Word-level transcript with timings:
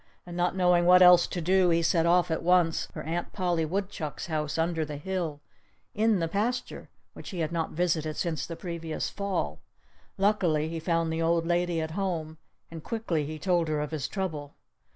And 0.25 0.35
not 0.35 0.55
knowing 0.55 0.87
what 0.87 1.03
else 1.03 1.27
to 1.27 1.41
do, 1.41 1.69
he 1.69 1.83
set 1.83 2.07
off 2.07 2.31
at 2.31 2.41
once 2.41 2.87
for 2.87 3.03
Aunt 3.03 3.31
Polly 3.33 3.65
Woodchuck's 3.65 4.25
house 4.25 4.57
under 4.57 4.83
the 4.83 4.97
hill, 4.97 5.41
in 5.93 6.17
the 6.17 6.27
pasture, 6.27 6.89
which 7.13 7.29
he 7.29 7.37
had 7.41 7.51
not 7.51 7.73
visited 7.73 8.17
since 8.17 8.47
the 8.47 8.55
previous 8.55 9.11
fall. 9.11 9.59
Luckily, 10.17 10.69
he 10.69 10.79
found 10.79 11.13
the 11.13 11.21
old 11.21 11.45
lady 11.45 11.79
at 11.79 11.91
home. 11.91 12.39
And 12.71 12.83
quickly 12.83 13.27
he 13.27 13.37
told 13.37 13.67
her 13.67 13.79
of 13.79 13.91
his 13.91 14.07
trouble. 14.07 14.55